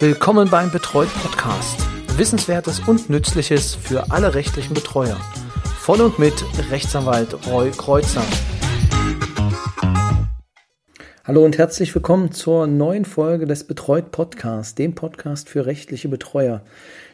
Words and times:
Willkommen 0.00 0.50
beim 0.50 0.72
Betreut 0.72 1.08
Podcast. 1.22 1.78
Wissenswertes 2.18 2.80
und 2.80 3.10
Nützliches 3.10 3.76
für 3.76 4.10
alle 4.10 4.34
rechtlichen 4.34 4.74
Betreuer. 4.74 5.16
Von 5.78 6.00
und 6.00 6.18
mit 6.18 6.34
Rechtsanwalt 6.68 7.46
Roy 7.46 7.70
Kreuzer. 7.70 8.24
Hallo 11.22 11.44
und 11.44 11.58
herzlich 11.58 11.94
willkommen 11.94 12.32
zur 12.32 12.66
neuen 12.66 13.04
Folge 13.04 13.46
des 13.46 13.68
Betreut 13.68 14.10
Podcasts, 14.10 14.74
dem 14.74 14.96
Podcast 14.96 15.48
für 15.48 15.64
rechtliche 15.64 16.08
Betreuer. 16.08 16.62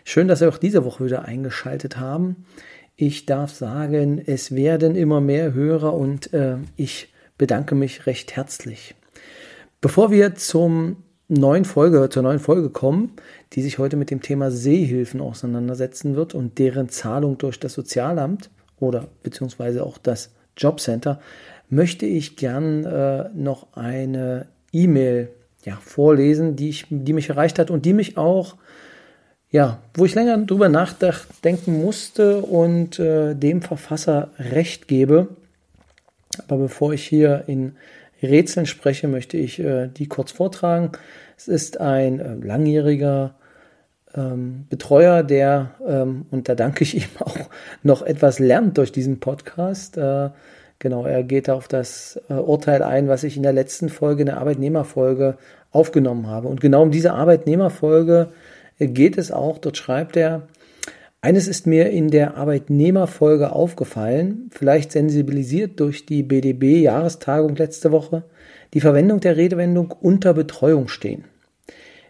Schön, 0.05 0.27
dass 0.27 0.39
Sie 0.39 0.49
auch 0.49 0.59
diese 0.59 0.83
Woche 0.87 1.05
wieder 1.05 1.27
eingeschaltet 1.27 1.99
haben. 1.99 2.47
Ich 2.97 3.27
darf 3.27 3.53
sagen, 3.53 4.23
es 4.25 4.55
werden 4.55 4.97
immer 4.97 5.21
mehr 5.21 5.53
Hörer 5.53 5.93
und 5.93 6.33
äh, 6.33 6.57
ich 6.77 7.13
bedanke 7.37 7.75
mich 7.75 8.07
recht 8.07 8.37
herzlich. 8.37 8.95
Bevor 9.83 10.11
wir 10.11 10.35
zum 10.35 10.97
neuen 11.31 11.65
Folge, 11.65 12.09
zur 12.11 12.23
neuen 12.23 12.41
Folge 12.41 12.71
kommen, 12.71 13.13
die 13.53 13.63
sich 13.63 13.79
heute 13.79 13.97
mit 13.97 14.11
dem 14.11 14.21
Thema 14.21 14.51
Seehilfen 14.51 15.21
auseinandersetzen 15.21 16.17
wird 16.17 16.35
und 16.35 16.59
deren 16.59 16.89
Zahlung 16.89 17.39
durch 17.39 17.61
das 17.61 17.75
Sozialamt 17.75 18.51
oder 18.81 19.07
beziehungsweise 19.23 19.85
auch 19.85 19.99
das 19.99 20.31
Jobcenter, 20.57 21.21
möchte 21.69 22.05
ich 22.05 22.37
gern 22.37 22.85
äh, 22.85 23.29
noch 23.35 23.69
eine 23.75 24.49
E-Mail 24.73 25.31
ja, 25.65 25.79
vorlesen, 25.85 26.57
die, 26.57 26.69
ich, 26.69 26.87
die 26.91 27.13
mich 27.13 27.29
erreicht 27.29 27.59
hat 27.59 27.71
und 27.71 27.85
die 27.85 27.93
mich 27.93 28.17
auch, 28.17 28.57
ja, 29.51 29.79
wo 29.95 30.05
ich 30.05 30.15
länger 30.15 30.39
drüber 30.39 30.69
nachdenken 30.69 31.81
musste 31.81 32.39
und 32.39 32.99
äh, 32.99 33.35
dem 33.35 33.63
Verfasser 33.63 34.31
recht 34.39 34.89
gebe. 34.89 35.29
Aber 36.49 36.63
bevor 36.63 36.93
ich 36.93 37.07
hier 37.07 37.45
in 37.47 37.77
Rätseln 38.23 38.67
spreche, 38.67 39.09
möchte 39.09 39.37
ich 39.37 39.59
äh, 39.59 39.89
die 39.89 40.09
kurz 40.09 40.33
vortragen. 40.33 40.93
Es 41.37 41.49
ist 41.49 41.81
ein 41.81 42.21
äh, 42.21 42.35
langjähriger 42.35 43.35
ähm, 44.15 44.67
Betreuer, 44.69 45.23
der, 45.23 45.71
ähm, 45.87 46.27
und 46.31 46.49
da 46.49 46.55
danke 46.55 46.85
ich 46.85 46.95
ihm 46.97 47.11
auch, 47.21 47.37
noch 47.83 48.03
etwas 48.03 48.39
lernt 48.39 48.79
durch 48.79 48.93
diesen 48.93 49.21
Podcast. 49.21 49.97
Äh, 49.97 50.31
genau, 50.79 51.05
er 51.07 51.23
geht 51.23 51.49
auf 51.49 51.69
das 51.69 52.21
äh, 52.29 52.35
Urteil 52.35 52.83
ein, 52.83 53.09
was 53.09 53.25
ich 53.25 53.37
in 53.37 53.43
der 53.43 53.53
letzten 53.53 53.89
Folge, 53.89 54.23
in 54.23 54.27
der 54.27 54.39
Arbeitnehmerfolge, 54.39 55.37
aufgenommen 55.73 56.27
habe. 56.27 56.49
Und 56.49 56.61
genau 56.61 56.83
um 56.83 56.91
diese 56.91 57.13
Arbeitnehmerfolge 57.13 58.29
äh, 58.79 58.89
geht 58.89 59.19
es 59.19 59.31
auch. 59.31 59.59
Dort 59.59 59.77
schreibt 59.77 60.17
er, 60.17 60.49
eines 61.23 61.49
ist 61.49 61.67
mir 61.67 61.91
in 61.91 62.09
der 62.09 62.37
Arbeitnehmerfolge 62.37 63.53
aufgefallen, 63.53 64.51
vielleicht 64.51 64.93
sensibilisiert 64.93 65.79
durch 65.79 66.07
die 66.07 66.23
BDB-Jahrestagung 66.23 67.57
letzte 67.57 67.93
Woche, 67.93 68.25
die 68.73 68.81
Verwendung 68.81 69.21
der 69.21 69.37
Redewendung 69.37 69.93
unter 70.01 70.33
Betreuung 70.33 70.89
stehen. 70.89 71.25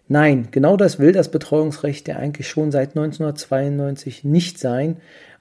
Nein, 0.06 0.48
genau 0.50 0.76
das 0.76 0.98
will 0.98 1.12
das 1.12 1.30
Betreuungsrecht 1.30 2.08
ja 2.08 2.16
eigentlich 2.16 2.48
schon 2.48 2.72
seit 2.72 2.90
1992 2.90 4.24
nicht 4.24 4.58
sein. 4.58 4.96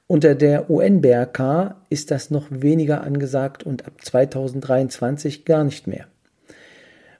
Unter 0.05 0.35
der 0.35 0.69
UN-BRK 0.69 1.75
ist 1.89 2.11
das 2.11 2.31
noch 2.31 2.47
weniger 2.49 3.03
angesagt 3.03 3.63
und 3.63 3.85
ab 3.85 3.93
2023 4.01 5.45
gar 5.45 5.63
nicht 5.63 5.87
mehr. 5.87 6.05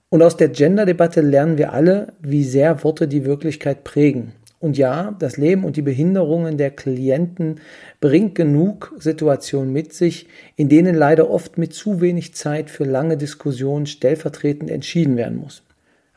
Und 0.09 0.23
aus 0.23 0.37
der 0.37 0.49
Gender-Debatte 0.49 1.21
lernen 1.21 1.59
wir 1.59 1.71
alle, 1.71 2.13
wie 2.19 2.43
sehr 2.43 2.83
Worte 2.83 3.07
die 3.07 3.25
Wirklichkeit 3.25 3.83
prägen. 3.83 4.33
Und 4.59 4.77
ja, 4.77 5.15
das 5.19 5.37
Leben 5.37 5.63
und 5.63 5.77
die 5.77 5.81
Behinderungen 5.81 6.57
der 6.57 6.71
Klienten 6.71 7.61
bringt 8.01 8.35
genug 8.35 8.93
Situationen 8.99 9.71
mit 9.71 9.93
sich, 9.93 10.27
in 10.57 10.67
denen 10.67 10.95
leider 10.95 11.29
oft 11.29 11.57
mit 11.57 11.73
zu 11.73 12.01
wenig 12.01 12.33
Zeit 12.33 12.69
für 12.69 12.83
lange 12.83 13.15
Diskussionen 13.15 13.85
stellvertretend 13.85 14.69
entschieden 14.69 15.15
werden 15.15 15.37
muss. 15.37 15.63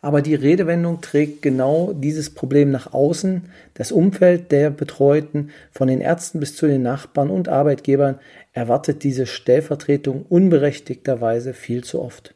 Aber 0.04 0.20
die 0.20 0.34
Redewendung 0.34 1.00
trägt 1.00 1.42
genau 1.42 1.92
dieses 1.92 2.30
Problem 2.30 2.72
nach 2.72 2.92
außen. 2.92 3.42
Das 3.74 3.92
Umfeld 3.92 4.50
der 4.50 4.70
Betreuten, 4.70 5.50
von 5.70 5.86
den 5.86 6.00
Ärzten 6.00 6.40
bis 6.40 6.56
zu 6.56 6.66
den 6.66 6.82
Nachbarn 6.82 7.30
und 7.30 7.48
Arbeitgebern, 7.48 8.18
erwartet 8.52 9.04
diese 9.04 9.26
Stellvertretung 9.26 10.26
unberechtigterweise 10.28 11.54
viel 11.54 11.84
zu 11.84 12.02
oft. 12.02 12.34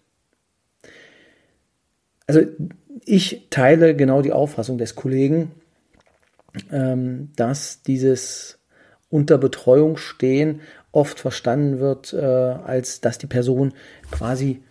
Also 2.28 2.43
ich 3.05 3.49
teile 3.50 3.97
genau 3.97 4.22
die 4.22 4.33
Auffassung 4.33 4.78
des 4.78 4.95
Kollegen, 4.95 5.50
ähm, 6.72 7.31
dass 7.37 7.83
dieses 7.83 8.59
unter 9.09 9.39
Betreuung 9.39 9.97
stehen 9.97 10.61
oft 10.93 11.21
verstanden 11.21 11.78
wird, 11.78 12.12
äh, 12.12 12.25
als 12.25 13.00
dass 13.00 13.19
die 13.19 13.27
Person 13.27 13.72
quasi 14.11 14.62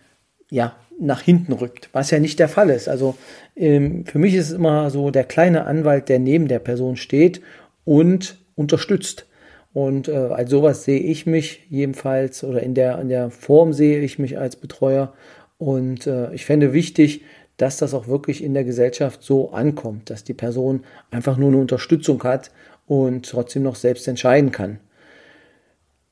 ja 0.50 0.76
nach 0.98 1.20
hinten 1.20 1.52
rückt, 1.52 1.90
was 1.92 2.10
ja 2.10 2.18
nicht 2.18 2.38
der 2.38 2.48
Fall 2.48 2.70
ist. 2.70 2.88
Also 2.88 3.16
ähm, 3.54 4.04
für 4.06 4.18
mich 4.18 4.34
ist 4.34 4.50
es 4.50 4.56
immer 4.56 4.90
so 4.90 5.10
der 5.10 5.24
kleine 5.24 5.66
Anwalt, 5.66 6.08
der 6.08 6.18
neben 6.18 6.48
der 6.48 6.58
Person 6.58 6.96
steht 6.96 7.42
und 7.84 8.38
unterstützt. 8.54 9.26
Und 9.72 10.08
äh, 10.08 10.12
als 10.16 10.50
sowas 10.50 10.84
sehe 10.84 11.00
ich 11.00 11.26
mich 11.26 11.66
jedenfalls 11.68 12.42
oder 12.44 12.62
in 12.62 12.74
der, 12.74 12.98
in 12.98 13.08
der 13.08 13.30
Form 13.30 13.72
sehe 13.74 14.00
ich 14.00 14.18
mich 14.18 14.38
als 14.38 14.56
Betreuer. 14.56 15.12
Und 15.58 16.06
äh, 16.06 16.32
ich 16.32 16.46
fände 16.46 16.72
wichtig, 16.72 17.22
dass 17.56 17.78
das 17.78 17.94
auch 17.94 18.06
wirklich 18.06 18.42
in 18.44 18.54
der 18.54 18.64
Gesellschaft 18.64 19.22
so 19.22 19.50
ankommt, 19.52 20.10
dass 20.10 20.24
die 20.24 20.34
Person 20.34 20.84
einfach 21.10 21.36
nur 21.36 21.48
eine 21.48 21.58
Unterstützung 21.58 22.22
hat 22.22 22.50
und 22.86 23.28
trotzdem 23.28 23.62
noch 23.62 23.76
selbst 23.76 24.06
entscheiden 24.08 24.52
kann. 24.52 24.78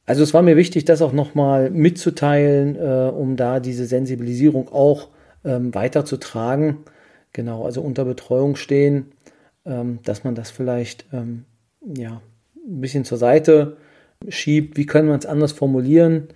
Also 0.07 0.23
es 0.23 0.35
war 0.35 0.43
mir 0.43 0.57
wichtig, 0.57 0.85
das 0.85 1.03
auch 1.03 1.13
nochmal 1.13 1.71
mitzuteilen, 1.71 2.77
äh, 2.77 3.11
um 3.11 3.37
da 3.37 3.61
diese 3.61 3.87
Sensibilisierung 3.87 4.69
auch 4.69 5.09
ähm, 5.45 5.75
weiterzutragen. 5.75 6.79
Genau, 7.33 7.65
also 7.65 7.81
unter 7.81 8.05
Betreuung 8.05 8.57
stehen, 8.57 9.13
ähm, 9.65 10.01
dass 10.05 10.25
man 10.25 10.35
das 10.35 10.51
vielleicht 10.51 11.07
ähm, 11.13 11.45
ja, 11.97 12.21
ein 12.55 12.81
bisschen 12.81 13.05
zur 13.05 13.19
Seite 13.19 13.77
schiebt. 14.29 14.77
Wie 14.77 14.87
können 14.87 15.09
wir 15.09 15.19
es 15.19 15.27
anders 15.27 15.53
formulieren? 15.53 16.29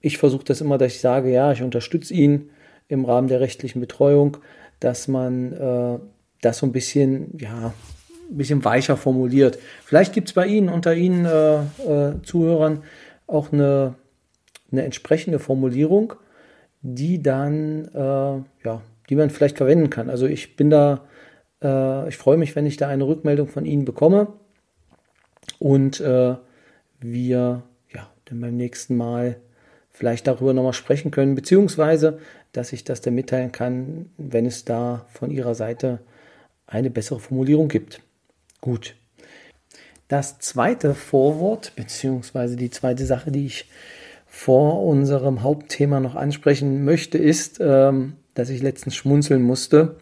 Ich 0.00 0.18
versuche 0.18 0.44
das 0.44 0.60
immer, 0.60 0.78
dass 0.78 0.94
ich 0.94 1.00
sage, 1.00 1.30
ja, 1.30 1.52
ich 1.52 1.62
unterstütze 1.62 2.14
ihn 2.14 2.50
im 2.92 3.04
Rahmen 3.04 3.28
der 3.28 3.40
rechtlichen 3.40 3.80
Betreuung, 3.80 4.36
dass 4.80 5.08
man 5.08 5.52
äh, 5.52 5.98
das 6.40 6.58
so 6.58 6.66
ein 6.66 6.72
bisschen, 6.72 7.38
ja, 7.38 7.72
ein 8.30 8.36
bisschen 8.36 8.64
weicher 8.64 8.96
formuliert. 8.96 9.58
Vielleicht 9.84 10.12
gibt 10.12 10.28
es 10.28 10.34
bei 10.34 10.46
Ihnen, 10.46 10.68
unter 10.68 10.94
Ihnen 10.94 11.24
äh, 11.24 11.60
äh, 11.60 12.22
Zuhörern, 12.22 12.82
auch 13.26 13.52
eine, 13.52 13.94
eine 14.70 14.82
entsprechende 14.82 15.38
Formulierung, 15.38 16.14
die 16.82 17.22
dann, 17.22 17.86
äh, 17.94 18.64
ja, 18.64 18.82
die 19.08 19.14
man 19.14 19.30
vielleicht 19.30 19.56
verwenden 19.56 19.90
kann. 19.90 20.10
Also 20.10 20.26
ich 20.26 20.56
bin 20.56 20.68
da, 20.70 21.04
äh, 21.62 22.08
ich 22.08 22.16
freue 22.16 22.36
mich, 22.36 22.54
wenn 22.56 22.66
ich 22.66 22.76
da 22.76 22.88
eine 22.88 23.06
Rückmeldung 23.06 23.48
von 23.48 23.64
Ihnen 23.64 23.84
bekomme 23.84 24.28
und 25.58 26.00
äh, 26.00 26.34
wir, 27.00 27.62
ja, 27.92 28.10
dann 28.26 28.40
beim 28.40 28.56
nächsten 28.56 28.96
Mal 28.96 29.36
vielleicht 29.92 30.26
darüber 30.26 30.52
nochmal 30.52 30.72
sprechen 30.72 31.10
können, 31.10 31.34
beziehungsweise 31.34 32.18
dass 32.52 32.72
ich 32.72 32.84
das 32.84 33.00
dann 33.00 33.14
mitteilen 33.14 33.52
kann, 33.52 34.10
wenn 34.18 34.46
es 34.46 34.64
da 34.64 35.06
von 35.12 35.30
Ihrer 35.30 35.54
Seite 35.54 36.00
eine 36.66 36.90
bessere 36.90 37.20
Formulierung 37.20 37.68
gibt. 37.68 38.00
Gut. 38.60 38.94
Das 40.08 40.38
zweite 40.38 40.94
Vorwort, 40.94 41.72
beziehungsweise 41.76 42.56
die 42.56 42.70
zweite 42.70 43.06
Sache, 43.06 43.30
die 43.30 43.46
ich 43.46 43.70
vor 44.26 44.84
unserem 44.84 45.42
Hauptthema 45.42 46.00
noch 46.00 46.14
ansprechen 46.14 46.84
möchte, 46.84 47.18
ist, 47.18 47.58
ähm, 47.60 48.14
dass 48.34 48.50
ich 48.50 48.62
letztens 48.62 48.94
schmunzeln 48.94 49.42
musste. 49.42 49.96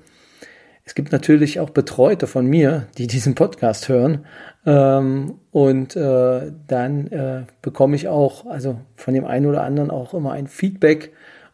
Es 0.91 0.97
gibt 0.97 1.13
natürlich 1.13 1.61
auch 1.61 1.71
Betreute 1.71 2.27
von 2.27 2.47
mir, 2.47 2.89
die 2.99 3.07
diesen 3.07 3.37
Podcast 3.37 3.89
hören. 3.89 4.27
Ähm, 4.67 5.37
und 5.53 5.95
äh, 5.95 6.51
dann 6.67 7.07
äh, 7.07 7.43
bekomme 7.63 7.95
ich 7.95 8.09
auch, 8.09 8.45
also 8.47 8.81
von 8.97 9.15
dem 9.15 9.25
einen 9.25 9.47
oder 9.47 9.63
anderen 9.63 9.93
auch 9.93 10.15
immer 10.15 10.33
ein 10.33 10.49
Feedback 10.49 11.13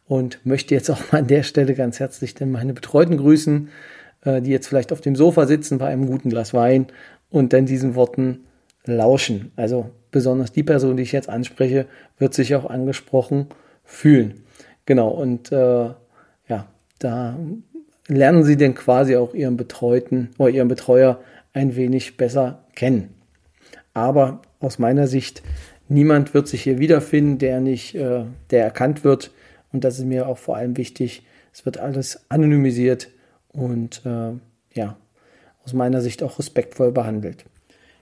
und 0.08 0.40
möchte 0.46 0.74
jetzt 0.74 0.88
auch 0.88 1.12
mal 1.12 1.18
an 1.18 1.26
der 1.26 1.42
Stelle 1.42 1.74
ganz 1.74 2.00
herzlich 2.00 2.34
denn 2.34 2.50
meine 2.50 2.72
Betreuten 2.72 3.18
grüßen, 3.18 3.68
äh, 4.24 4.40
die 4.40 4.52
jetzt 4.52 4.68
vielleicht 4.68 4.90
auf 4.90 5.02
dem 5.02 5.14
Sofa 5.14 5.44
sitzen 5.44 5.76
bei 5.76 5.88
einem 5.88 6.06
guten 6.06 6.30
Glas 6.30 6.54
Wein 6.54 6.86
und 7.28 7.52
dann 7.52 7.66
diesen 7.66 7.94
Worten 7.94 8.46
lauschen. 8.86 9.52
Also 9.54 9.90
besonders 10.12 10.50
die 10.50 10.62
Person, 10.62 10.96
die 10.96 11.02
ich 11.02 11.12
jetzt 11.12 11.28
anspreche, 11.28 11.84
wird 12.16 12.32
sich 12.32 12.54
auch 12.54 12.70
angesprochen 12.70 13.48
fühlen. 13.84 14.44
Genau, 14.86 15.10
und 15.10 15.52
äh, 15.52 15.90
ja, 16.48 16.68
da 17.00 17.36
lernen 18.08 18.44
Sie 18.44 18.56
denn 18.56 18.74
quasi 18.74 19.16
auch 19.16 19.34
Ihren 19.34 19.56
Betreuten 19.56 20.30
oder 20.38 20.50
Ihren 20.50 20.68
Betreuer 20.68 21.20
ein 21.52 21.76
wenig 21.76 22.16
besser 22.16 22.64
kennen. 22.74 23.14
Aber 23.94 24.42
aus 24.60 24.78
meiner 24.78 25.06
Sicht, 25.06 25.42
niemand 25.88 26.34
wird 26.34 26.48
sich 26.48 26.62
hier 26.62 26.78
wiederfinden, 26.78 27.38
der 27.38 27.60
nicht, 27.60 27.94
äh, 27.94 28.24
der 28.50 28.64
erkannt 28.64 29.04
wird, 29.04 29.30
und 29.72 29.84
das 29.84 29.98
ist 29.98 30.04
mir 30.04 30.28
auch 30.28 30.38
vor 30.38 30.56
allem 30.56 30.76
wichtig. 30.76 31.22
Es 31.52 31.64
wird 31.64 31.78
alles 31.78 32.24
anonymisiert 32.28 33.08
und 33.48 34.02
äh, 34.04 34.32
ja, 34.72 34.96
aus 35.64 35.72
meiner 35.72 36.00
Sicht 36.00 36.22
auch 36.22 36.38
respektvoll 36.38 36.92
behandelt. 36.92 37.44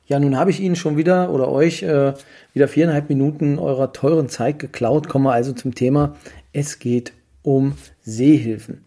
Ja, 0.06 0.20
nun 0.20 0.36
habe 0.36 0.50
ich 0.50 0.60
Ihnen 0.60 0.76
schon 0.76 0.96
wieder 0.96 1.32
oder 1.32 1.50
euch 1.50 1.82
äh, 1.82 2.12
wieder 2.52 2.68
viereinhalb 2.68 3.08
Minuten 3.08 3.58
eurer 3.58 3.92
teuren 3.92 4.28
Zeit 4.28 4.58
geklaut. 4.58 5.08
Kommen 5.08 5.24
wir 5.24 5.32
also 5.32 5.52
zum 5.52 5.74
Thema. 5.74 6.14
Es 6.52 6.78
geht 6.78 7.12
um 7.42 7.74
Seehilfen. 8.02 8.84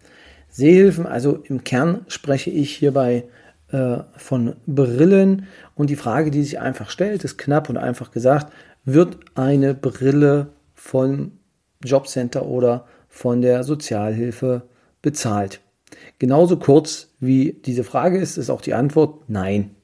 Sehhilfen. 0.48 1.06
Also 1.06 1.42
im 1.44 1.64
Kern 1.64 2.04
spreche 2.08 2.50
ich 2.50 2.74
hierbei 2.76 3.24
äh, 3.70 3.98
von 4.16 4.56
Brillen. 4.66 5.46
Und 5.74 5.90
die 5.90 5.96
Frage, 5.96 6.30
die 6.30 6.42
sich 6.42 6.58
einfach 6.58 6.90
stellt, 6.90 7.24
ist 7.24 7.38
knapp 7.38 7.68
und 7.68 7.76
einfach 7.76 8.10
gesagt, 8.10 8.52
wird 8.84 9.18
eine 9.34 9.74
Brille 9.74 10.48
vom 10.74 11.32
Jobcenter 11.82 12.46
oder 12.46 12.86
von 13.08 13.42
der 13.42 13.64
Sozialhilfe 13.64 14.62
bezahlt? 15.02 15.60
Genauso 16.18 16.56
kurz 16.56 17.08
wie 17.20 17.60
diese 17.64 17.84
Frage 17.84 18.18
ist, 18.18 18.36
ist 18.36 18.50
auch 18.50 18.60
die 18.60 18.74
Antwort 18.74 19.28
nein. 19.28 19.74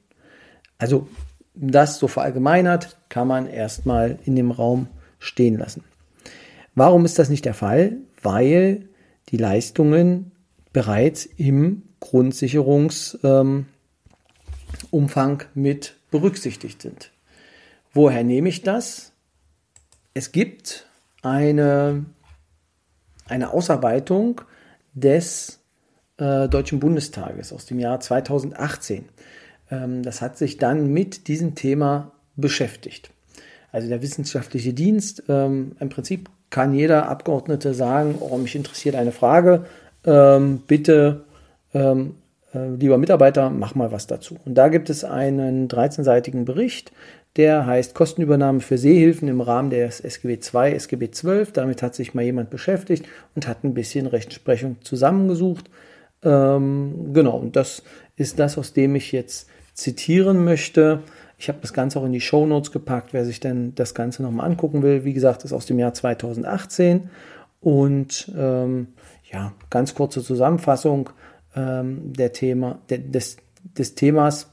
Also 0.77 1.07
das 1.53 1.99
so 1.99 2.07
verallgemeinert 2.07 2.97
kann 3.09 3.27
man 3.27 3.47
erstmal 3.47 4.19
in 4.25 4.35
dem 4.35 4.51
Raum 4.51 4.87
stehen 5.19 5.57
lassen. 5.57 5.83
Warum 6.75 7.05
ist 7.05 7.17
das 7.19 7.29
nicht 7.29 7.45
der 7.45 7.53
Fall? 7.53 7.97
Weil 8.21 8.89
die 9.29 9.37
Leistungen 9.37 10.31
bereits 10.75 11.25
im 11.25 11.83
Grundsicherungsumfang 12.01 13.65
ähm, 14.83 15.47
mit 15.53 15.95
berücksichtigt 16.11 16.81
sind. 16.81 17.11
Woher 17.93 18.25
nehme 18.25 18.49
ich 18.49 18.61
das? 18.61 19.13
Es 20.13 20.33
gibt 20.33 20.85
eine, 21.21 22.03
eine 23.25 23.53
Ausarbeitung 23.53 24.41
des 24.93 25.61
äh, 26.17 26.49
Deutschen 26.49 26.81
Bundestages 26.81 27.53
aus 27.53 27.65
dem 27.65 27.79
Jahr 27.79 28.01
2018. 28.01 29.05
Ähm, 29.71 30.03
das 30.03 30.21
hat 30.21 30.37
sich 30.37 30.57
dann 30.57 30.91
mit 30.91 31.29
diesem 31.29 31.55
Thema 31.55 32.11
beschäftigt. 32.35 33.11
Also 33.71 33.87
der 33.87 34.01
wissenschaftliche 34.01 34.73
Dienst, 34.73 35.23
ähm, 35.29 35.77
im 35.79 35.87
Prinzip 35.87 36.29
kann 36.49 36.73
jeder 36.73 37.07
Abgeordnete 37.07 37.73
sagen, 37.73 38.15
oh, 38.19 38.37
mich 38.37 38.57
interessiert 38.57 38.95
eine 38.95 39.13
Frage, 39.13 39.65
ähm, 40.05 40.61
bitte, 40.67 41.21
ähm, 41.73 42.15
äh, 42.53 42.69
lieber 42.69 42.97
Mitarbeiter, 42.97 43.49
mach 43.49 43.75
mal 43.75 43.91
was 43.91 44.07
dazu. 44.07 44.37
Und 44.45 44.55
da 44.55 44.69
gibt 44.69 44.89
es 44.89 45.03
einen 45.03 45.67
13-seitigen 45.67 46.45
Bericht, 46.45 46.91
der 47.35 47.65
heißt 47.65 47.93
Kostenübernahme 47.93 48.61
für 48.61 48.77
Seehilfen 48.77 49.27
im 49.27 49.41
Rahmen 49.41 49.69
des 49.69 49.99
SGB 49.99 50.39
II, 50.53 50.73
SGB 50.73 51.09
XII. 51.09 51.47
Damit 51.53 51.81
hat 51.81 51.93
sich 51.93 52.13
mal 52.13 52.23
jemand 52.23 52.49
beschäftigt 52.49 53.05
und 53.35 53.47
hat 53.47 53.63
ein 53.63 53.73
bisschen 53.73 54.07
Rechtsprechung 54.07 54.77
zusammengesucht. 54.81 55.69
Ähm, 56.23 57.11
genau, 57.13 57.37
und 57.37 57.55
das 57.55 57.83
ist 58.15 58.39
das, 58.39 58.57
aus 58.57 58.71
dem 58.71 58.95
ich 58.95 59.11
jetzt 59.11 59.49
zitieren 59.73 60.45
möchte. 60.45 61.01
Ich 61.37 61.49
habe 61.49 61.59
das 61.61 61.73
Ganze 61.73 61.99
auch 61.99 62.05
in 62.05 62.13
die 62.13 62.21
Show 62.21 62.45
Notes 62.45 62.71
gepackt, 62.71 63.11
wer 63.11 63.25
sich 63.25 63.41
denn 63.41 63.75
das 63.75 63.93
Ganze 63.93 64.23
nochmal 64.23 64.49
angucken 64.49 64.81
will. 64.81 65.03
Wie 65.03 65.13
gesagt, 65.13 65.43
ist 65.43 65.51
aus 65.51 65.65
dem 65.65 65.79
Jahr 65.79 65.93
2018. 65.93 67.09
Und 67.59 68.31
ähm, 68.37 68.87
ja, 69.31 69.53
ganz 69.69 69.95
kurze 69.95 70.23
Zusammenfassung 70.23 71.09
ähm, 71.55 72.13
der 72.13 72.33
Thema, 72.33 72.79
de, 72.89 72.99
des, 72.99 73.37
des 73.77 73.95
Themas. 73.95 74.51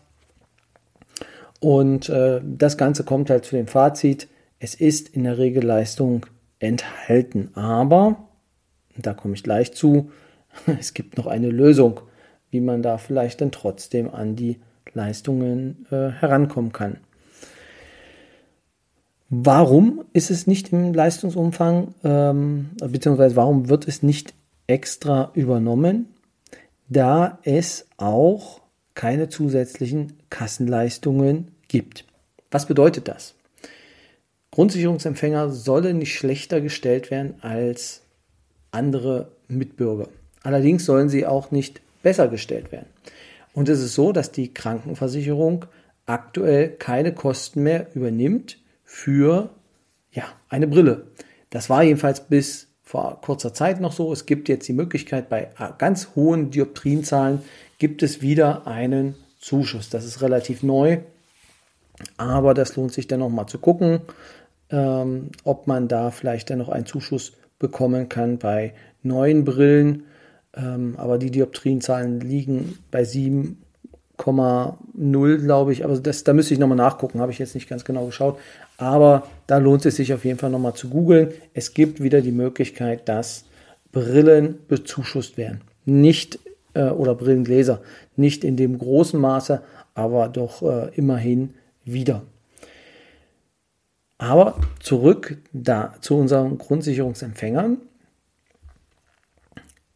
Und 1.61 2.09
äh, 2.09 2.41
das 2.45 2.77
Ganze 2.77 3.05
kommt 3.05 3.31
halt 3.31 3.45
zu 3.45 3.57
dem 3.57 3.67
Fazit, 3.67 4.29
es 4.59 4.75
ist 4.75 5.09
in 5.09 5.25
der 5.25 5.39
Regel 5.39 5.65
Leistung 5.65 6.27
enthalten. 6.59 7.51
Aber, 7.55 8.29
da 8.97 9.15
komme 9.15 9.35
ich 9.35 9.43
gleich 9.43 9.73
zu, 9.73 10.11
es 10.81 10.95
gibt 10.95 11.17
noch 11.17 11.27
eine 11.27 11.51
Lösung, 11.51 12.01
wie 12.51 12.61
man 12.61 12.83
da 12.83 12.99
vielleicht 12.99 13.41
dann 13.41 13.53
trotzdem 13.53 14.13
an 14.13 14.37
die 14.37 14.61
Leistungen 14.95 15.87
äh, 15.91 16.11
herankommen 16.11 16.73
kann. 16.73 16.99
Warum 19.31 20.05
ist 20.13 20.31
es 20.31 20.47
nicht 20.47 20.73
im 20.73 20.93
Leistungsumfang, 20.93 21.95
ähm, 22.05 22.71
beziehungsweise 22.77 23.35
warum 23.35 23.71
wird 23.71 23.89
es 23.89 24.03
nicht 24.03 24.35
extra 24.73 25.31
übernommen? 25.35 26.07
Da 26.89 27.39
es 27.45 27.87
auch 27.99 28.63
keine 28.95 29.29
zusätzlichen 29.29 30.15
Kassenleistungen 30.31 31.53
gibt. 31.69 32.07
Was 32.51 32.67
bedeutet 32.67 33.07
das? 33.07 33.35
Grundsicherungsempfänger 34.51 35.51
sollen 35.51 35.99
nicht 35.99 36.15
schlechter 36.15 36.61
gestellt 36.63 37.11
werden 37.11 37.35
als 37.43 38.03
andere 38.71 39.33
Mitbürger. 39.49 40.09
Allerdings 40.43 40.87
sollen 40.87 41.11
sie 41.11 41.27
auch 41.27 41.51
nicht 41.51 41.83
besser 42.03 42.29
gestellt 42.29 42.73
werden. 42.73 42.89
Und 43.53 43.69
es 43.69 43.81
ist 43.81 43.95
so, 43.95 44.13
dass 44.13 44.33
die 44.33 44.55
Krankenversicherung 44.55 45.67
aktuell 46.07 46.71
keine 46.71 47.13
Kosten 47.13 47.63
mehr 47.63 47.95
übernimmt 47.95 48.59
für 48.85 49.51
ja, 50.13 50.25
eine 50.49 50.67
Brille. 50.67 51.07
Das 51.51 51.69
war 51.69 51.83
jedenfalls 51.83 52.27
bis 52.27 52.72
vor 52.93 53.23
kurzer 53.23 53.55
Zeit 53.55 53.81
noch 53.81 53.93
so. 53.93 54.13
Es 54.13 54.27
gibt 54.27 54.51
jetzt 54.51 54.69
die 54.69 54.75
Möglichkeit, 54.75 55.31
bei 55.31 55.49
ganz 55.79 56.11
hohen 56.15 56.51
Dioptrienzahlen 56.51 57.41
gibt 57.79 58.03
es 58.03 58.21
wieder 58.21 58.67
einen 58.67 59.15
Zuschuss. 59.41 59.89
Das 59.89 60.05
ist 60.05 60.21
relativ 60.21 60.63
neu, 60.63 60.99
aber 62.19 62.53
das 62.53 62.77
lohnt 62.77 62.93
sich 62.93 63.09
dann 63.09 63.21
noch 63.21 63.31
mal 63.31 63.47
zu 63.47 63.59
gucken, 63.59 64.03
ähm, 64.69 65.31
ob 65.43 65.67
man 65.67 65.89
da 65.89 66.11
vielleicht 66.11 66.51
dann 66.51 66.59
noch 66.59 66.69
einen 66.69 66.85
Zuschuss 66.85 67.33
bekommen 67.59 68.11
kann 68.11 68.37
bei 68.37 68.75
neuen 69.03 69.47
Brillen. 69.47 70.05
Ähm, 70.55 70.97
aber 70.99 71.17
die 71.17 71.31
Dioptrienzahlen 71.31 72.21
liegen 72.21 72.79
bei 72.91 73.07
7,0, 74.23 75.39
glaube 75.39 75.73
ich. 75.73 75.85
Aber 75.85 75.99
das, 75.99 76.25
da 76.25 76.33
müsste 76.33 76.55
ich 76.55 76.61
nochmal 76.61 76.77
nachgucken, 76.77 77.21
habe 77.21 77.33
ich 77.33 77.39
jetzt 77.39 77.55
nicht 77.55 77.69
ganz 77.69 77.85
genau 77.85 78.07
geschaut. 78.07 78.39
Aber 78.79 79.27
da 79.47 79.59
lohnt 79.59 79.85
es 79.87 79.97
sich 79.97 80.13
auf 80.15 80.25
jeden 80.25 80.39
Fall 80.39 80.51
nochmal 80.51 80.75
zu 80.75 80.89
googeln. 80.89 81.33
Es 81.55 81.75
gibt 81.75 82.03
wieder 82.03 82.21
die 82.21 82.33
Möglichkeit, 82.33 83.09
dass 83.09 83.45
Brillen 83.93 84.59
bezuschusst 84.69 85.37
werden. 85.37 85.61
Nicht, 85.85 86.39
äh, 86.75 86.85
oder 86.85 87.15
Brillengläser, 87.15 87.83
nicht 88.17 88.45
in 88.45 88.57
dem 88.57 88.79
großen 88.79 89.21
Maße, 89.21 89.63
aber 89.95 90.29
doch 90.29 90.63
äh, 90.63 90.91
immerhin 90.95 91.55
wieder. 91.85 92.23
Aber 94.19 94.57
zurück 94.81 95.39
da 95.53 95.95
zu 96.01 96.17
unseren 96.17 96.57
Grundsicherungsempfängern. 96.57 97.79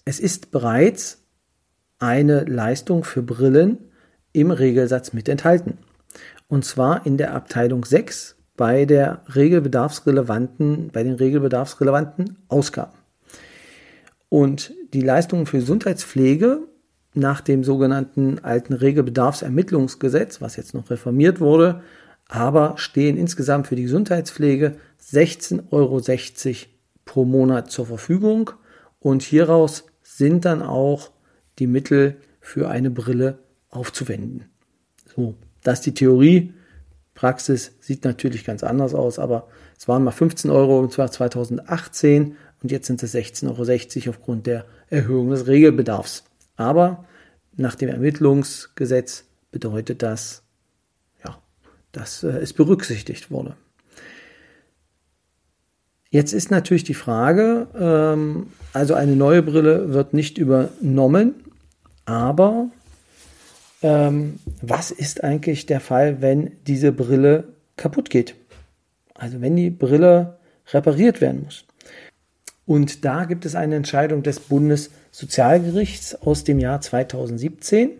Es 0.04 0.18
ist 0.18 0.50
bereits 0.50 1.22
eine 1.98 2.44
Leistung 2.44 3.04
für 3.04 3.22
Brillen 3.22 3.78
im 4.36 4.50
Regelsatz 4.50 5.14
mit 5.14 5.28
enthalten. 5.28 5.78
Und 6.46 6.64
zwar 6.64 7.06
in 7.06 7.16
der 7.16 7.34
Abteilung 7.34 7.84
6 7.84 8.36
bei 8.56 8.84
der 8.84 9.22
regelbedarfsrelevanten, 9.34 10.90
bei 10.92 11.02
den 11.02 11.14
regelbedarfsrelevanten 11.14 12.36
Ausgaben. 12.48 12.96
Und 14.28 14.74
die 14.92 15.00
Leistungen 15.00 15.46
für 15.46 15.58
Gesundheitspflege 15.58 16.60
nach 17.14 17.40
dem 17.40 17.64
sogenannten 17.64 18.40
alten 18.40 18.74
Regelbedarfsermittlungsgesetz, 18.74 20.40
was 20.42 20.56
jetzt 20.56 20.74
noch 20.74 20.90
reformiert 20.90 21.40
wurde, 21.40 21.82
aber 22.28 22.74
stehen 22.76 23.16
insgesamt 23.16 23.66
für 23.66 23.76
die 23.76 23.84
Gesundheitspflege 23.84 24.76
16,60 25.02 25.66
Euro 25.70 26.00
pro 27.06 27.24
Monat 27.24 27.70
zur 27.70 27.86
Verfügung 27.86 28.50
und 29.00 29.22
hieraus 29.22 29.84
sind 30.02 30.44
dann 30.44 30.62
auch 30.62 31.10
die 31.58 31.66
Mittel 31.66 32.16
für 32.40 32.68
eine 32.68 32.90
Brille 32.90 33.38
aufzuwenden. 33.70 34.44
So, 35.14 35.34
das 35.62 35.80
ist 35.80 35.86
die 35.86 35.94
Theorie. 35.94 36.54
Praxis 37.14 37.72
sieht 37.80 38.04
natürlich 38.04 38.44
ganz 38.44 38.62
anders 38.62 38.94
aus, 38.94 39.18
aber 39.18 39.48
es 39.78 39.88
waren 39.88 40.04
mal 40.04 40.10
15 40.10 40.50
Euro 40.50 40.78
und 40.78 40.92
zwar 40.92 41.10
2018 41.10 42.36
und 42.62 42.70
jetzt 42.70 42.86
sind 42.86 43.02
es 43.02 43.14
16,60 43.14 44.02
Euro 44.02 44.10
aufgrund 44.10 44.46
der 44.46 44.66
Erhöhung 44.90 45.30
des 45.30 45.46
Regelbedarfs. 45.46 46.24
Aber 46.56 47.04
nach 47.56 47.74
dem 47.74 47.88
Ermittlungsgesetz 47.88 49.24
bedeutet 49.50 50.02
das, 50.02 50.42
ja, 51.24 51.38
dass 51.92 52.22
äh, 52.22 52.28
es 52.28 52.52
berücksichtigt 52.52 53.30
wurde. 53.30 53.56
Jetzt 56.10 56.32
ist 56.32 56.50
natürlich 56.50 56.84
die 56.84 56.94
Frage, 56.94 57.66
ähm, 57.74 58.48
also 58.72 58.94
eine 58.94 59.16
neue 59.16 59.42
Brille 59.42 59.92
wird 59.92 60.14
nicht 60.14 60.38
übernommen, 60.38 61.34
aber 62.04 62.70
ähm, 63.86 64.40
was 64.62 64.90
ist 64.90 65.22
eigentlich 65.22 65.66
der 65.66 65.78
Fall, 65.78 66.20
wenn 66.20 66.52
diese 66.66 66.90
Brille 66.90 67.44
kaputt 67.76 68.10
geht? 68.10 68.34
Also 69.14 69.40
wenn 69.40 69.54
die 69.54 69.70
Brille 69.70 70.38
repariert 70.72 71.20
werden 71.20 71.44
muss. 71.44 71.64
Und 72.66 73.04
da 73.04 73.26
gibt 73.26 73.46
es 73.46 73.54
eine 73.54 73.76
Entscheidung 73.76 74.24
des 74.24 74.40
Bundessozialgerichts 74.40 76.20
aus 76.20 76.42
dem 76.42 76.58
Jahr 76.58 76.80
2017. 76.80 77.90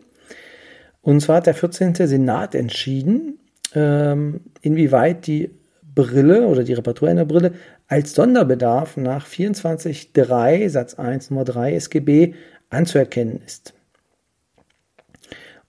Und 1.03 1.21
zwar 1.21 1.37
hat 1.37 1.47
der 1.47 1.55
14. 1.55 1.95
Senat 1.95 2.57
entschieden, 2.57 3.39
ähm, 3.73 4.41
inwieweit 4.63 5.29
die 5.29 5.51
Brille 5.95 6.49
oder 6.49 6.65
die 6.65 6.73
Reparatur 6.73 7.09
einer 7.09 7.25
Brille 7.25 7.53
als 7.87 8.13
Sonderbedarf 8.13 8.97
nach 8.97 9.25
24.3 9.25 10.69
Satz 10.69 10.95
1 10.95 11.31
Nummer 11.31 11.45
3 11.45 11.75
SGB 11.75 12.35
anzuerkennen 12.71 13.41
ist. 13.47 13.76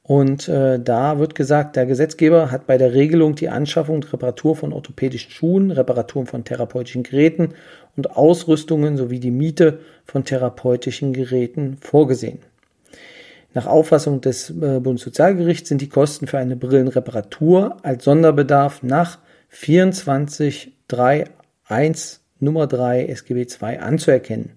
Und 0.08 0.48
äh, 0.48 0.80
da 0.80 1.20
wird 1.20 1.36
gesagt, 1.36 1.76
der 1.76 1.86
Gesetzgeber 1.86 2.50
hat 2.50 2.66
bei 2.66 2.78
der 2.78 2.94
Regelung 2.94 3.36
die 3.36 3.50
Anschaffung 3.50 3.96
und 3.96 4.14
Reparatur 4.14 4.56
von 4.56 4.72
orthopädischen 4.72 5.32
Schuhen, 5.32 5.70
Reparaturen 5.70 6.28
von 6.28 6.46
therapeutischen 6.46 7.04
Geräten 7.04 7.56
und 7.98 8.16
Ausrüstungen 8.16 8.96
sowie 8.96 9.20
die 9.20 9.32
Miete 9.32 9.80
von 10.06 10.24
therapeutischen 10.24 11.12
Geräten 11.12 11.76
vorgesehen. 11.82 12.40
Nach 13.54 13.68
Auffassung 13.68 14.22
des 14.22 14.50
äh, 14.50 14.80
Bundessozialgerichts 14.80 15.68
sind 15.68 15.82
die 15.82 15.90
Kosten 15.90 16.28
für 16.28 16.38
eine 16.38 16.56
Brillenreparatur 16.56 17.76
als 17.84 18.06
Sonderbedarf 18.06 18.84
nach 18.84 19.18
24.3.1 19.54 22.20
Nummer 22.40 22.68
3 22.68 23.08
SGB 23.08 23.46
II 23.62 23.80
anzuerkennen. 23.80 24.54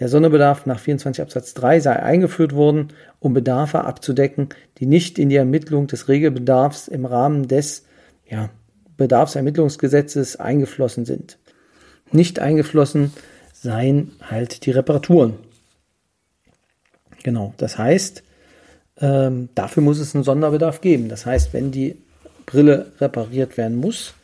Der 0.00 0.08
Sonderbedarf 0.08 0.66
nach 0.66 0.80
24 0.80 1.22
Absatz 1.22 1.54
3 1.54 1.80
sei 1.80 2.02
eingeführt 2.02 2.54
worden, 2.54 2.88
um 3.20 3.32
Bedarfe 3.32 3.84
abzudecken, 3.84 4.48
die 4.78 4.86
nicht 4.86 5.18
in 5.18 5.28
die 5.28 5.36
Ermittlung 5.36 5.86
des 5.86 6.08
Regelbedarfs 6.08 6.88
im 6.88 7.06
Rahmen 7.06 7.46
des 7.46 7.84
ja, 8.28 8.50
Bedarfsermittlungsgesetzes 8.96 10.36
eingeflossen 10.36 11.04
sind. 11.04 11.38
Nicht 12.10 12.40
eingeflossen 12.40 13.12
seien 13.52 14.12
halt 14.20 14.66
die 14.66 14.72
Reparaturen. 14.72 15.34
Genau, 17.22 17.54
das 17.56 17.78
heißt, 17.78 18.22
ähm, 19.00 19.48
dafür 19.54 19.82
muss 19.82 19.98
es 19.98 20.14
einen 20.14 20.24
Sonderbedarf 20.24 20.80
geben. 20.80 21.08
Das 21.08 21.24
heißt, 21.24 21.52
wenn 21.52 21.70
die 21.70 21.96
Brille 22.46 22.92
repariert 23.00 23.56
werden 23.56 23.76
muss, 23.76 24.14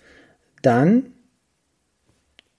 dann 0.62 1.07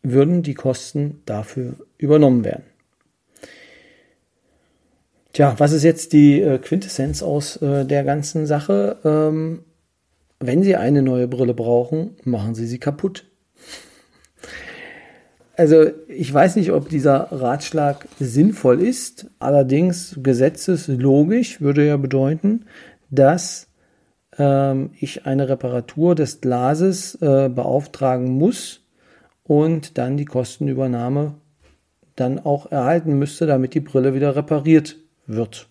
würden 0.01 0.41
die 0.43 0.55
Kosten 0.55 1.21
dafür 1.25 1.75
übernommen 1.97 2.43
werden. 2.43 2.63
Tja, 5.33 5.55
was 5.57 5.71
ist 5.71 5.83
jetzt 5.83 6.11
die 6.11 6.41
äh, 6.41 6.57
Quintessenz 6.57 7.23
aus 7.23 7.57
äh, 7.57 7.85
der 7.85 8.03
ganzen 8.03 8.45
Sache? 8.45 8.97
Ähm, 9.05 9.63
wenn 10.39 10.63
Sie 10.63 10.75
eine 10.75 11.01
neue 11.01 11.27
Brille 11.27 11.53
brauchen, 11.53 12.15
machen 12.23 12.55
Sie 12.55 12.67
sie 12.67 12.79
kaputt. 12.79 13.25
Also 15.55 15.91
ich 16.07 16.33
weiß 16.33 16.55
nicht, 16.55 16.71
ob 16.71 16.89
dieser 16.89 17.31
Ratschlag 17.31 18.07
sinnvoll 18.19 18.81
ist. 18.81 19.27
Allerdings 19.39 20.17
gesetzeslogisch 20.21 21.61
würde 21.61 21.85
ja 21.85 21.97
bedeuten, 21.97 22.65
dass 23.09 23.67
ähm, 24.37 24.91
ich 24.99 25.25
eine 25.25 25.47
Reparatur 25.47 26.15
des 26.15 26.41
Glases 26.41 27.15
äh, 27.21 27.49
beauftragen 27.49 28.31
muss 28.31 28.81
und 29.43 29.97
dann 29.97 30.17
die 30.17 30.25
Kostenübernahme 30.25 31.35
dann 32.15 32.39
auch 32.39 32.71
erhalten 32.71 33.19
müsste, 33.19 33.45
damit 33.45 33.75
die 33.75 33.79
Brille 33.79 34.13
wieder 34.13 34.35
repariert 34.35 34.97
wird, 35.35 35.67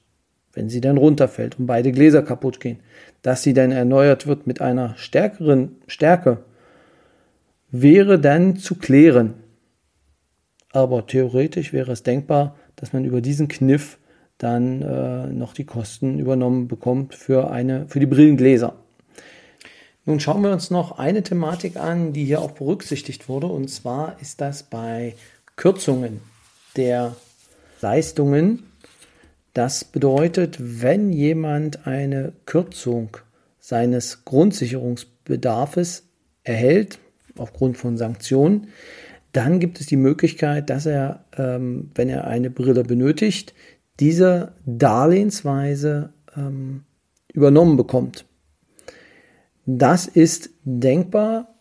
wenn 0.53 0.69
sie 0.69 0.81
dann 0.81 0.97
runterfällt 0.97 1.59
und 1.59 1.67
beide 1.67 1.93
Gläser 1.93 2.23
kaputt 2.23 2.61
gehen, 2.61 2.81
dass 3.23 3.43
sie 3.43 3.55
dann 3.55 3.73
erneuert 3.73 4.27
wird 4.27 4.47
mit 4.47 4.61
einer 4.61 4.95
stärkeren 4.97 5.77
Stärke, 5.87 6.39
wäre 7.71 8.19
dann 8.19 8.57
zu 8.57 8.75
klären. 8.75 9.35
Aber 10.73 11.07
theoretisch 11.07 11.73
wäre 11.73 11.93
es 11.93 12.03
denkbar, 12.03 12.57
dass 12.77 12.93
man 12.93 13.05
über 13.05 13.21
diesen 13.21 13.49
Kniff 13.49 13.99
dann 14.39 14.83
äh, 14.83 15.27
noch 15.27 15.53
die 15.53 15.65
Kosten 15.65 16.19
übernommen 16.19 16.67
bekommt 16.67 17.15
für, 17.15 17.51
eine, 17.51 17.87
für 17.89 18.01
die 18.01 18.07
Brillengläser. 18.07 18.75
Nun 20.07 20.19
schauen 20.19 20.43
wir 20.43 20.51
uns 20.51 20.71
noch 20.71 20.99
eine 20.99 21.23
Thematik 21.23 21.77
an, 21.77 22.13
die 22.13 22.25
hier 22.25 22.41
auch 22.41 22.53
berücksichtigt 22.53 23.29
wurde, 23.29 23.49
und 23.49 23.69
zwar 23.69 24.17
ist 24.21 24.41
das 24.41 24.63
bei 24.63 25.15
Kürzungen 25.57 26.21
der 26.77 27.15
Leistungen 27.83 28.70
das 29.53 29.85
bedeutet, 29.85 30.59
wenn 30.61 31.13
jemand 31.13 31.87
eine 31.87 32.33
Kürzung 32.47 33.17
seines 33.59 34.25
Grundsicherungsbedarfs 34.25 36.05
erhält, 36.45 36.99
aufgrund 37.37 37.77
von 37.77 37.97
Sanktionen, 37.97 38.69
dann 39.33 39.61
gibt 39.61 39.81
es 39.81 39.87
die 39.87 39.97
Möglichkeit, 39.97 40.71
dass 40.71 40.87
er, 40.87 41.25
ähm, 41.37 41.91
wenn 41.95 42.09
er 42.09 42.27
eine 42.27 42.51
Brille 42.51 42.83
benötigt, 42.83 43.55
diese 44.01 44.53
darlehensweise 44.67 46.13
ähm, 46.37 46.85
übernommen 47.33 47.77
bekommt. 47.77 48.25
Das 49.67 50.07
ist 50.07 50.51
denkbar, 50.65 51.55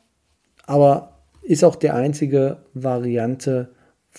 aber 0.65 1.19
ist 1.41 1.63
auch 1.63 1.75
die 1.75 1.89
einzige 1.91 2.57
Variante, 2.73 3.73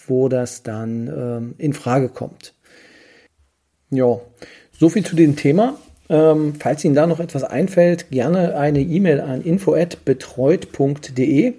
wo 0.06 0.28
das 0.28 0.62
dann 0.62 1.08
ähm, 1.08 1.54
in 1.58 1.72
Frage 1.72 2.08
kommt. 2.08 2.54
Ja, 3.90 4.20
so 4.78 4.88
viel 4.88 5.04
zu 5.04 5.16
dem 5.16 5.36
Thema. 5.36 5.76
Ähm, 6.08 6.54
falls 6.58 6.82
Ihnen 6.84 6.94
da 6.94 7.06
noch 7.06 7.20
etwas 7.20 7.44
einfällt, 7.44 8.10
gerne 8.10 8.56
eine 8.56 8.80
E-Mail 8.80 9.20
an 9.20 9.42
info@betreut.de 9.42 11.52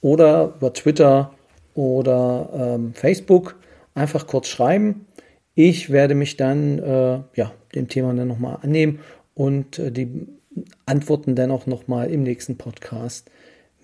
oder 0.00 0.54
über 0.56 0.72
Twitter 0.72 1.34
oder 1.74 2.48
ähm, 2.54 2.94
Facebook 2.94 3.56
einfach 3.94 4.26
kurz 4.26 4.48
schreiben. 4.48 5.06
Ich 5.54 5.90
werde 5.90 6.14
mich 6.14 6.38
dann 6.38 6.78
äh, 6.78 7.20
ja, 7.34 7.52
dem 7.74 7.88
Thema 7.88 8.14
dann 8.14 8.28
nochmal 8.28 8.58
annehmen 8.62 9.00
und 9.34 9.78
äh, 9.78 9.90
die 9.90 10.26
Antworten 10.86 11.34
dann 11.34 11.50
auch 11.50 11.66
nochmal 11.66 12.10
im 12.10 12.22
nächsten 12.22 12.56
Podcast 12.56 13.30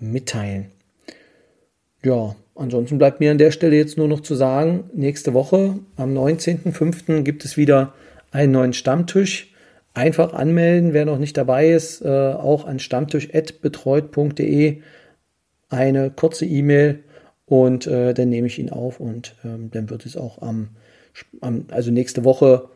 mitteilen. 0.01 0.71
Ja, 2.03 2.35
ansonsten 2.59 2.99
bleibt 2.99 3.21
mir 3.21 3.31
an 3.31 3.39
der 3.39 3.51
Stelle 3.51 3.77
jetzt 3.77 3.97
nur 3.97 4.09
noch 4.09 4.21
zu 4.21 4.35
sagen, 4.35 4.91
nächste 4.95 5.35
Woche 5.35 5.79
am 5.97 6.17
19.05. 6.17 7.23
gibt 7.23 7.45
es 7.45 7.57
wieder 7.57 7.95
einen 8.31 8.53
neuen 8.53 8.73
Stammtisch. 8.73 9.53
Einfach 9.95 10.33
anmelden, 10.33 10.93
wer 10.93 11.07
noch 11.07 11.19
nicht 11.19 11.37
dabei 11.37 11.71
ist, 11.71 12.03
äh, 12.03 12.09
auch 12.09 12.67
an 12.67 12.79
stammtisch.betreut.de 12.79 14.81
eine 15.71 16.11
kurze 16.11 16.47
E-Mail 16.47 17.01
und 17.47 17.87
äh, 17.87 18.15
dann 18.15 18.29
nehme 18.29 18.47
ich 18.47 18.59
ihn 18.59 18.71
auf 18.71 19.01
und 19.01 19.35
ähm, 19.45 19.71
dann 19.73 19.91
wird 19.91 20.07
es 20.07 20.17
auch 20.17 20.43
am, 20.43 20.71
also 21.71 21.91
nächste 21.91 22.25
Woche 22.25 22.69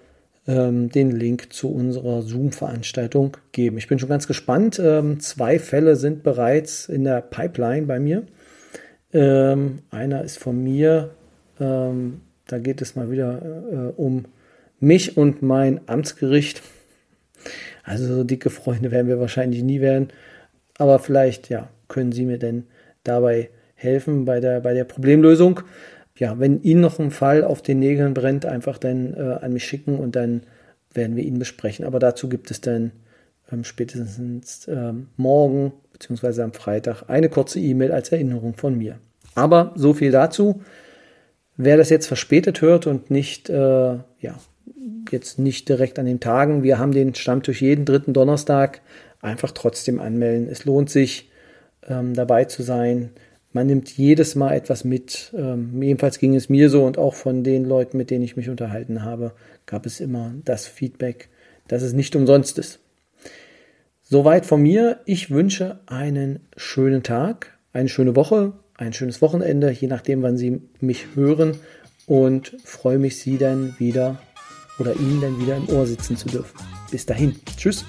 ähm, 0.46 0.90
den 0.90 1.10
Link 1.10 1.52
zu 1.52 1.72
unserer 1.72 2.22
Zoom-Veranstaltung 2.22 3.36
geben. 3.52 3.78
Ich 3.78 3.88
bin 3.88 3.98
schon 3.98 4.08
ganz 4.08 4.26
gespannt. 4.26 4.80
Ähm, 4.82 5.20
zwei 5.20 5.58
Fälle 5.58 5.96
sind 5.96 6.22
bereits 6.22 6.88
in 6.88 7.04
der 7.04 7.20
Pipeline 7.20 7.86
bei 7.86 8.00
mir. 8.00 8.24
Ähm, 9.12 9.80
einer 9.90 10.24
ist 10.24 10.38
von 10.38 10.62
mir, 10.62 11.10
ähm, 11.60 12.20
da 12.46 12.58
geht 12.58 12.80
es 12.82 12.96
mal 12.96 13.10
wieder 13.10 13.42
äh, 13.42 14.00
um 14.00 14.24
mich 14.80 15.16
und 15.16 15.42
mein 15.42 15.80
Amtsgericht. 15.86 16.62
Also 17.84 18.06
so 18.06 18.24
dicke 18.24 18.50
Freunde 18.50 18.90
werden 18.90 19.08
wir 19.08 19.20
wahrscheinlich 19.20 19.62
nie 19.62 19.80
werden. 19.80 20.08
Aber 20.78 20.98
vielleicht, 20.98 21.48
ja, 21.48 21.68
können 21.88 22.12
Sie 22.12 22.24
mir 22.24 22.38
denn 22.38 22.64
dabei 23.04 23.50
helfen 23.74 24.24
bei 24.24 24.40
der, 24.40 24.60
bei 24.60 24.74
der 24.74 24.84
Problemlösung. 24.84 25.60
Ja, 26.16 26.38
wenn 26.38 26.62
Ihnen 26.62 26.80
noch 26.80 26.98
ein 26.98 27.10
Fall 27.10 27.44
auf 27.44 27.62
den 27.62 27.78
Nägeln 27.80 28.14
brennt, 28.14 28.46
einfach 28.46 28.78
dann 28.78 29.14
äh, 29.14 29.38
an 29.40 29.52
mich 29.52 29.64
schicken 29.64 29.98
und 29.98 30.16
dann 30.16 30.42
werden 30.94 31.16
wir 31.16 31.24
ihn 31.24 31.38
besprechen. 31.38 31.84
Aber 31.84 31.98
dazu 31.98 32.28
gibt 32.28 32.50
es 32.50 32.60
dann 32.60 32.92
ähm, 33.50 33.64
spätestens 33.64 34.68
ähm, 34.68 35.08
morgen 35.16 35.72
bzw. 36.08 36.42
am 36.42 36.52
Freitag 36.52 37.04
eine 37.08 37.28
kurze 37.28 37.60
E-Mail 37.60 37.92
als 37.92 38.10
Erinnerung 38.10 38.54
von 38.54 38.76
mir. 38.76 38.98
Aber 39.34 39.72
so 39.76 39.94
viel 39.94 40.10
dazu. 40.10 40.62
Wer 41.56 41.76
das 41.76 41.90
jetzt 41.90 42.06
verspätet 42.06 42.60
hört 42.60 42.86
und 42.86 43.10
nicht, 43.10 43.48
äh, 43.48 43.54
ja, 43.54 44.34
jetzt 45.10 45.38
nicht 45.38 45.68
direkt 45.68 45.98
an 45.98 46.06
den 46.06 46.20
Tagen, 46.20 46.62
wir 46.62 46.78
haben 46.78 46.92
den 46.92 47.14
Stammtisch 47.14 47.60
jeden 47.60 47.84
dritten 47.84 48.12
Donnerstag, 48.14 48.80
einfach 49.20 49.52
trotzdem 49.52 50.00
anmelden. 50.00 50.48
Es 50.50 50.64
lohnt 50.64 50.90
sich, 50.90 51.30
ähm, 51.88 52.14
dabei 52.14 52.44
zu 52.44 52.62
sein. 52.62 53.10
Man 53.52 53.66
nimmt 53.66 53.96
jedes 53.96 54.34
Mal 54.34 54.54
etwas 54.54 54.84
mit. 54.84 55.32
Ähm, 55.36 55.82
jedenfalls 55.82 56.18
ging 56.18 56.34
es 56.34 56.48
mir 56.48 56.70
so 56.70 56.84
und 56.84 56.98
auch 56.98 57.14
von 57.14 57.44
den 57.44 57.64
Leuten, 57.64 57.98
mit 57.98 58.10
denen 58.10 58.24
ich 58.24 58.36
mich 58.36 58.48
unterhalten 58.48 59.04
habe, 59.04 59.32
gab 59.66 59.84
es 59.86 60.00
immer 60.00 60.32
das 60.44 60.66
Feedback, 60.66 61.28
dass 61.68 61.82
es 61.82 61.92
nicht 61.92 62.16
umsonst 62.16 62.58
ist. 62.58 62.80
Soweit 64.12 64.44
von 64.44 64.60
mir. 64.60 65.00
Ich 65.06 65.30
wünsche 65.30 65.80
einen 65.86 66.40
schönen 66.58 67.02
Tag, 67.02 67.56
eine 67.72 67.88
schöne 67.88 68.14
Woche, 68.14 68.52
ein 68.76 68.92
schönes 68.92 69.22
Wochenende, 69.22 69.70
je 69.70 69.88
nachdem, 69.88 70.20
wann 70.20 70.36
Sie 70.36 70.60
mich 70.80 71.06
hören 71.14 71.56
und 72.04 72.54
freue 72.62 72.98
mich, 72.98 73.16
Sie 73.16 73.38
dann 73.38 73.74
wieder 73.78 74.20
oder 74.78 74.94
Ihnen 74.96 75.22
dann 75.22 75.40
wieder 75.40 75.56
im 75.56 75.66
Ohr 75.70 75.86
sitzen 75.86 76.18
zu 76.18 76.28
dürfen. 76.28 76.60
Bis 76.90 77.06
dahin. 77.06 77.36
Tschüss. 77.56 77.86